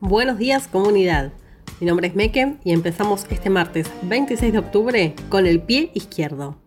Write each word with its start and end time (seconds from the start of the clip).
Buenos 0.00 0.38
días 0.38 0.66
comunidad. 0.66 1.32
Mi 1.80 1.86
nombre 1.86 2.08
es 2.08 2.16
Meke 2.16 2.56
y 2.64 2.72
empezamos 2.72 3.26
este 3.30 3.48
martes 3.48 3.88
26 4.02 4.52
de 4.52 4.58
octubre 4.58 5.14
con 5.28 5.46
el 5.46 5.62
pie 5.62 5.92
izquierdo. 5.94 6.58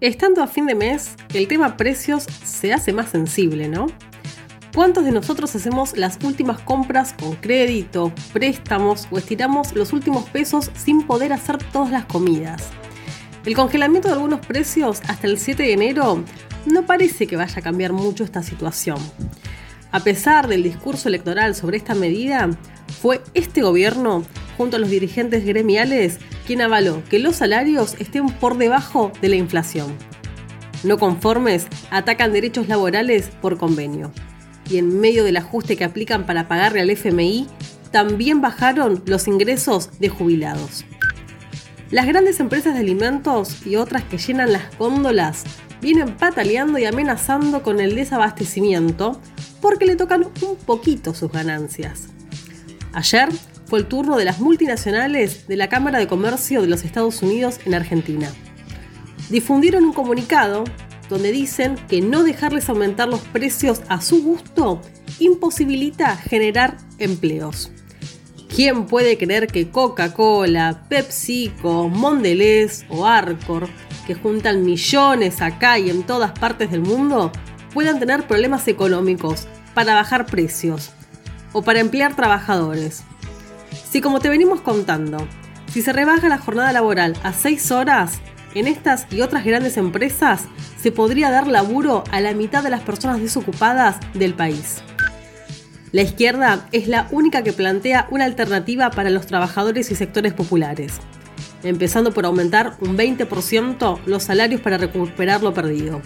Estando 0.00 0.42
a 0.42 0.46
fin 0.46 0.66
de 0.66 0.74
mes, 0.74 1.16
el 1.34 1.46
tema 1.48 1.76
precios 1.76 2.24
se 2.24 2.72
hace 2.72 2.94
más 2.94 3.10
sensible, 3.10 3.68
¿no? 3.68 3.88
¿Cuántos 4.74 5.04
de 5.04 5.12
nosotros 5.12 5.54
hacemos 5.54 5.96
las 5.98 6.18
últimas 6.24 6.60
compras 6.60 7.12
con 7.12 7.36
crédito, 7.36 8.10
préstamos 8.32 9.06
o 9.10 9.18
estiramos 9.18 9.74
los 9.74 9.92
últimos 9.92 10.24
pesos 10.30 10.70
sin 10.74 11.06
poder 11.06 11.34
hacer 11.34 11.58
todas 11.58 11.90
las 11.90 12.06
comidas? 12.06 12.70
El 13.44 13.54
congelamiento 13.54 14.08
de 14.08 14.14
algunos 14.14 14.44
precios 14.44 15.02
hasta 15.08 15.26
el 15.26 15.38
7 15.38 15.62
de 15.62 15.72
enero 15.74 16.24
no 16.64 16.86
parece 16.86 17.26
que 17.26 17.36
vaya 17.36 17.58
a 17.58 17.62
cambiar 17.62 17.92
mucho 17.92 18.24
esta 18.24 18.42
situación. 18.42 18.98
A 19.92 20.00
pesar 20.00 20.46
del 20.46 20.62
discurso 20.62 21.08
electoral 21.08 21.54
sobre 21.54 21.76
esta 21.76 21.94
medida, 21.94 22.48
fue 23.00 23.20
este 23.34 23.62
gobierno, 23.62 24.24
junto 24.56 24.76
a 24.76 24.78
los 24.78 24.90
dirigentes 24.90 25.44
gremiales, 25.44 26.18
quien 26.46 26.60
avaló 26.60 27.02
que 27.08 27.18
los 27.18 27.36
salarios 27.36 27.96
estén 27.98 28.28
por 28.28 28.56
debajo 28.56 29.10
de 29.20 29.28
la 29.28 29.36
inflación. 29.36 29.96
No 30.84 30.98
conformes, 30.98 31.66
atacan 31.90 32.32
derechos 32.32 32.68
laborales 32.68 33.30
por 33.42 33.58
convenio. 33.58 34.12
Y 34.70 34.78
en 34.78 35.00
medio 35.00 35.24
del 35.24 35.36
ajuste 35.36 35.76
que 35.76 35.84
aplican 35.84 36.24
para 36.24 36.46
pagarle 36.46 36.80
al 36.80 36.90
FMI, 36.90 37.48
también 37.90 38.40
bajaron 38.40 39.02
los 39.06 39.26
ingresos 39.26 39.98
de 39.98 40.08
jubilados. 40.08 40.84
Las 41.90 42.06
grandes 42.06 42.38
empresas 42.38 42.74
de 42.74 42.80
alimentos 42.80 43.66
y 43.66 43.74
otras 43.74 44.04
que 44.04 44.18
llenan 44.18 44.52
las 44.52 44.62
góndolas 44.78 45.42
vienen 45.82 46.14
pataleando 46.14 46.78
y 46.78 46.84
amenazando 46.84 47.62
con 47.64 47.80
el 47.80 47.96
desabastecimiento 47.96 49.20
porque 49.60 49.86
le 49.86 49.96
tocan 49.96 50.24
un 50.24 50.56
poquito 50.56 51.14
sus 51.14 51.30
ganancias. 51.30 52.08
Ayer 52.92 53.28
fue 53.66 53.78
el 53.78 53.86
turno 53.86 54.16
de 54.16 54.24
las 54.24 54.40
multinacionales 54.40 55.46
de 55.46 55.56
la 55.56 55.68
Cámara 55.68 55.98
de 55.98 56.08
Comercio 56.08 56.60
de 56.60 56.68
los 56.68 56.84
Estados 56.84 57.22
Unidos 57.22 57.60
en 57.64 57.74
Argentina. 57.74 58.28
Difundieron 59.28 59.84
un 59.84 59.92
comunicado 59.92 60.64
donde 61.08 61.32
dicen 61.32 61.76
que 61.88 62.00
no 62.00 62.22
dejarles 62.22 62.68
aumentar 62.68 63.08
los 63.08 63.20
precios 63.20 63.82
a 63.88 64.00
su 64.00 64.22
gusto 64.22 64.80
imposibilita 65.18 66.16
generar 66.16 66.78
empleos. 66.98 67.70
¿Quién 68.54 68.86
puede 68.86 69.16
creer 69.16 69.46
que 69.46 69.70
Coca-Cola, 69.70 70.84
PepsiCo, 70.88 71.88
Mondelez 71.88 72.84
o 72.88 73.06
Arcor, 73.06 73.68
que 74.06 74.14
juntan 74.14 74.64
millones 74.64 75.40
acá 75.40 75.78
y 75.78 75.90
en 75.90 76.02
todas 76.02 76.32
partes 76.32 76.70
del 76.72 76.80
mundo, 76.80 77.30
puedan 77.72 77.98
tener 77.98 78.26
problemas 78.26 78.66
económicos 78.68 79.46
para 79.74 79.94
bajar 79.94 80.26
precios 80.26 80.90
o 81.52 81.62
para 81.62 81.80
emplear 81.80 82.16
trabajadores. 82.16 83.02
Si 83.90 84.00
como 84.00 84.20
te 84.20 84.28
venimos 84.28 84.60
contando, 84.60 85.26
si 85.72 85.82
se 85.82 85.92
rebaja 85.92 86.28
la 86.28 86.38
jornada 86.38 86.72
laboral 86.72 87.16
a 87.22 87.32
6 87.32 87.70
horas, 87.70 88.20
en 88.54 88.66
estas 88.66 89.06
y 89.10 89.20
otras 89.20 89.44
grandes 89.44 89.76
empresas 89.76 90.42
se 90.76 90.90
podría 90.90 91.30
dar 91.30 91.46
laburo 91.46 92.02
a 92.10 92.20
la 92.20 92.32
mitad 92.32 92.62
de 92.62 92.70
las 92.70 92.80
personas 92.80 93.20
desocupadas 93.20 93.96
del 94.14 94.34
país. 94.34 94.82
La 95.92 96.02
izquierda 96.02 96.68
es 96.72 96.88
la 96.88 97.08
única 97.10 97.42
que 97.42 97.52
plantea 97.52 98.06
una 98.10 98.24
alternativa 98.24 98.90
para 98.90 99.10
los 99.10 99.26
trabajadores 99.26 99.90
y 99.90 99.96
sectores 99.96 100.32
populares, 100.32 100.94
empezando 101.62 102.12
por 102.12 102.26
aumentar 102.26 102.76
un 102.80 102.96
20% 102.96 104.00
los 104.06 104.22
salarios 104.22 104.60
para 104.60 104.78
recuperar 104.78 105.42
lo 105.42 105.52
perdido. 105.52 106.00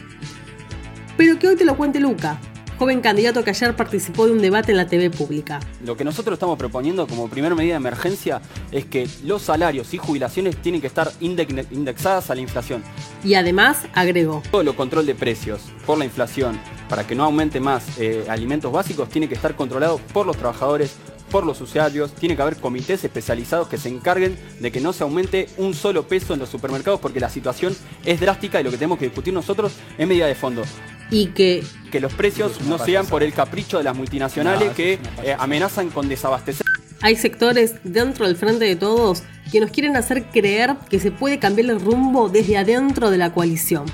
Pero 1.16 1.38
que 1.38 1.46
hoy 1.46 1.56
te 1.56 1.64
lo 1.64 1.76
cuente 1.76 2.00
Luca, 2.00 2.40
joven 2.76 3.00
candidato 3.00 3.44
que 3.44 3.50
ayer 3.50 3.76
participó 3.76 4.26
de 4.26 4.32
un 4.32 4.42
debate 4.42 4.72
en 4.72 4.78
la 4.78 4.88
TV 4.88 5.10
pública. 5.10 5.60
Lo 5.84 5.96
que 5.96 6.04
nosotros 6.04 6.34
estamos 6.34 6.58
proponiendo 6.58 7.06
como 7.06 7.28
primera 7.28 7.54
medida 7.54 7.74
de 7.74 7.76
emergencia 7.76 8.42
es 8.72 8.84
que 8.84 9.08
los 9.22 9.42
salarios 9.42 9.94
y 9.94 9.98
jubilaciones 9.98 10.56
tienen 10.56 10.80
que 10.80 10.88
estar 10.88 11.12
indexadas 11.20 12.30
a 12.30 12.34
la 12.34 12.40
inflación. 12.40 12.82
Y 13.22 13.34
además 13.34 13.82
agregó. 13.94 14.42
Todo 14.50 14.64
lo 14.64 14.74
control 14.74 15.06
de 15.06 15.14
precios 15.14 15.60
por 15.86 15.98
la 15.98 16.04
inflación, 16.04 16.58
para 16.88 17.06
que 17.06 17.14
no 17.14 17.22
aumente 17.22 17.60
más 17.60 17.96
eh, 18.00 18.24
alimentos 18.28 18.72
básicos, 18.72 19.08
tiene 19.08 19.28
que 19.28 19.34
estar 19.34 19.54
controlado 19.54 19.98
por 20.12 20.26
los 20.26 20.36
trabajadores, 20.36 20.96
por 21.30 21.46
los 21.46 21.60
usuarios, 21.60 22.12
tiene 22.12 22.34
que 22.34 22.42
haber 22.42 22.56
comités 22.56 23.04
especializados 23.04 23.68
que 23.68 23.78
se 23.78 23.88
encarguen 23.88 24.36
de 24.60 24.72
que 24.72 24.80
no 24.80 24.92
se 24.92 25.04
aumente 25.04 25.48
un 25.58 25.74
solo 25.74 26.06
peso 26.08 26.34
en 26.34 26.40
los 26.40 26.48
supermercados 26.48 27.00
porque 27.00 27.20
la 27.20 27.30
situación 27.30 27.74
es 28.04 28.20
drástica 28.20 28.60
y 28.60 28.64
lo 28.64 28.70
que 28.70 28.78
tenemos 28.78 28.98
que 28.98 29.06
discutir 29.06 29.32
nosotros 29.32 29.72
es 29.96 30.06
medida 30.06 30.26
de 30.26 30.34
fondo 30.34 30.62
y 31.10 31.26
que, 31.28 31.64
que 31.90 32.00
los 32.00 32.12
precios 32.12 32.60
no 32.62 32.78
sean 32.78 33.06
por 33.06 33.22
el 33.22 33.32
capricho 33.32 33.78
de 33.78 33.84
las 33.84 33.96
multinacionales 33.96 34.72
que 34.72 34.98
eh, 35.22 35.36
amenazan 35.38 35.90
con 35.90 36.08
desabastecer. 36.08 36.64
Hay 37.02 37.16
sectores 37.16 37.74
dentro 37.84 38.26
del 38.26 38.36
frente 38.36 38.64
de 38.64 38.76
todos 38.76 39.22
que 39.52 39.60
nos 39.60 39.70
quieren 39.70 39.96
hacer 39.96 40.24
creer 40.32 40.74
que 40.88 40.98
se 40.98 41.10
puede 41.10 41.38
cambiar 41.38 41.70
el 41.70 41.80
rumbo 41.80 42.28
desde 42.28 42.56
adentro 42.56 43.10
de 43.10 43.18
la 43.18 43.32
coalición. 43.32 43.84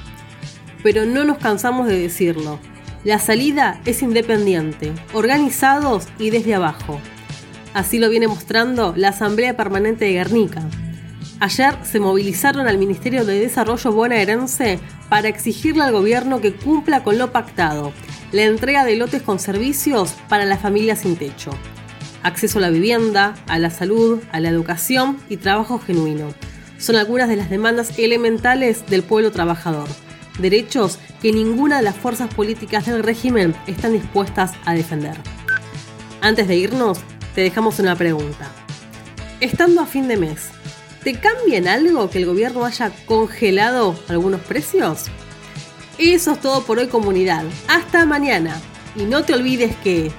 Pero 0.83 1.05
no 1.07 1.25
nos 1.25 1.39
cansamos 1.39 1.89
de 1.89 1.99
decirlo. 1.99 2.59
La 3.05 3.19
salida 3.19 3.81
es 3.85 4.03
independiente, 4.03 4.93
organizados 5.13 6.07
y 6.19 6.31
desde 6.31 6.55
abajo. 6.55 7.01
Así 7.75 7.99
lo 7.99 8.09
viene 8.11 8.29
mostrando 8.29 8.95
la 8.97 9.09
Asamblea 9.09 9.57
Permanente 9.57 10.05
de 10.05 10.13
Guernica. 10.13 10.63
Ayer 11.41 11.75
se 11.85 12.01
movilizaron 12.01 12.69
al 12.69 12.77
Ministerio 12.77 13.25
de 13.25 13.41
Desarrollo 13.41 13.93
bonaerense 13.93 14.79
para 15.09 15.29
exigirle 15.29 15.83
al 15.83 15.93
gobierno 15.93 16.43
que 16.43 16.53
cumpla 16.53 17.03
con 17.03 17.17
lo 17.17 17.33
pactado, 17.33 17.95
la 18.31 18.43
entrega 18.43 18.85
de 18.85 18.97
lotes 18.97 19.23
con 19.23 19.39
servicios 19.39 20.15
para 20.29 20.45
las 20.45 20.61
familias 20.61 20.99
sin 20.99 21.17
techo, 21.17 21.51
acceso 22.23 22.59
a 22.59 22.61
la 22.61 22.69
vivienda, 22.69 23.35
a 23.49 23.59
la 23.59 23.71
salud, 23.71 24.21
a 24.33 24.41
la 24.41 24.51
educación 24.51 25.17
y 25.31 25.39
trabajo 25.39 25.79
genuino. 25.79 26.35
Son 26.77 26.97
algunas 26.97 27.31
de 27.31 27.37
las 27.37 27.49
demandas 27.49 27.99
elementales 27.99 28.85
del 28.87 29.03
pueblo 29.03 29.33
trabajador, 29.33 29.89
derechos 30.41 30.99
que 31.23 31.33
ninguna 31.33 31.79
de 31.79 31.85
las 31.85 31.97
fuerzas 31.97 32.33
políticas 32.35 32.85
del 32.85 33.03
régimen 33.03 33.55
están 33.67 33.95
dispuestas 33.95 34.53
a 34.67 34.75
defender. 34.75 35.17
Antes 36.21 36.49
de 36.49 36.57
irnos, 36.57 36.99
te 37.35 37.41
dejamos 37.41 37.79
una 37.79 37.97
pregunta. 37.97 38.47
Estando 39.41 39.81
a 39.81 39.87
fin 39.87 40.07
de 40.07 40.19
mes, 40.19 40.51
¿Te 41.03 41.15
cambian 41.19 41.67
algo 41.67 42.11
que 42.11 42.19
el 42.19 42.27
gobierno 42.27 42.65
haya 42.65 42.93
congelado 43.07 43.99
algunos 44.09 44.43
precios? 44.43 45.05
Eso 45.97 46.33
es 46.33 46.41
todo 46.41 46.63
por 46.65 46.79
hoy 46.79 46.89
comunidad. 46.89 47.45
Hasta 47.69 48.05
mañana. 48.05 48.61
Y 48.95 49.05
no 49.05 49.25
te 49.25 49.33
olvides 49.33 49.75
que... 49.77 50.11